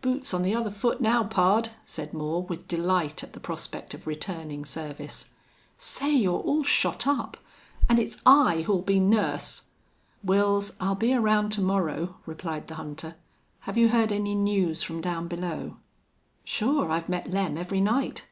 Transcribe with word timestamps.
"Boot's 0.00 0.34
on 0.34 0.42
the 0.42 0.56
other 0.56 0.72
foot 0.72 1.00
now, 1.00 1.22
pard," 1.22 1.68
said 1.86 2.12
Moore, 2.12 2.42
with 2.42 2.66
delight 2.66 3.22
at 3.22 3.32
the 3.32 3.38
prospect 3.38 3.94
of 3.94 4.08
returning 4.08 4.64
service. 4.64 5.26
"Say, 5.78 6.12
you're 6.16 6.40
all 6.40 6.64
shot 6.64 7.06
up! 7.06 7.36
And 7.88 8.00
it's 8.00 8.16
I 8.26 8.62
who'll 8.62 8.82
be 8.82 8.98
nurse!" 8.98 9.66
"Wils, 10.26 10.74
I'll 10.80 10.96
be 10.96 11.14
around 11.14 11.52
to 11.52 11.60
morrow," 11.60 12.16
replied 12.26 12.66
the 12.66 12.74
hunter. 12.74 13.14
"Have 13.60 13.78
you 13.78 13.90
heard 13.90 14.10
any 14.10 14.34
news 14.34 14.82
from 14.82 15.00
down 15.00 15.28
below?" 15.28 15.76
"Sure. 16.42 16.90
I've 16.90 17.08
met 17.08 17.30
Lem 17.30 17.56
every 17.56 17.80
night." 17.80 18.26